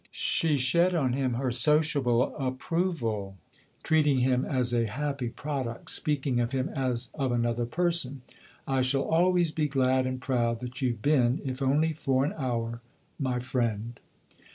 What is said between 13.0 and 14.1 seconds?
my friend